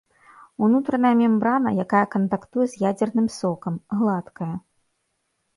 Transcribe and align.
Унутраная 0.67 1.11
мембрана, 1.19 1.69
якая 1.83 2.01
кантактуе 2.15 2.65
з 2.71 2.75
ядзерным 2.89 3.27
сокам, 3.39 3.73
гладкая. 4.01 4.53